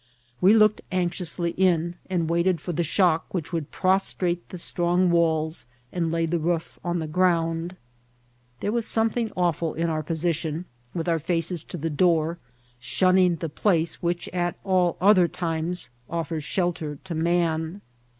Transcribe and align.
We 0.41 0.55
looked 0.55 0.81
anxiously 0.91 1.51
in, 1.51 1.93
and 2.09 2.27
waited 2.27 2.59
for 2.59 2.71
the 2.71 2.81
shock 2.81 3.31
which 3.31 3.49
should 3.49 3.69
prostrate 3.69 4.49
the 4.49 4.57
strong 4.57 5.11
walls 5.11 5.67
and 5.93 6.11
lay 6.11 6.25
the 6.25 6.39
roof 6.39 6.79
on 6.83 6.97
the 6.97 7.05
ground. 7.05 7.75
There 8.61 8.71
was 8.71 8.87
something 8.87 9.29
awfiil 9.37 9.75
in 9.75 9.91
our 9.91 10.01
position, 10.01 10.65
with 10.95 11.07
our 11.07 11.19
feces 11.19 11.63
to 11.65 11.77
the 11.77 11.91
door, 11.91 12.39
shunning 12.79 13.35
the 13.35 13.47
place 13.47 14.01
which 14.01 14.27
at 14.29 14.57
all 14.63 14.97
other 14.99 15.27
times 15.27 15.91
offers 16.09 16.43
shelter 16.43 16.97
to 17.03 17.13
man. 17.13 17.81